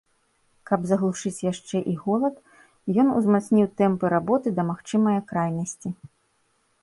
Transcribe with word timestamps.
Каб 0.69 0.85
заглушыць 0.91 1.43
яшчэ 1.51 1.77
і 1.91 1.93
голад, 2.05 2.35
ён 3.03 3.07
узмацніў 3.19 3.67
тэмпы 3.81 4.05
работы 4.15 4.47
да 4.61 4.67
магчымае 4.73 5.19
крайнасці. 5.33 5.89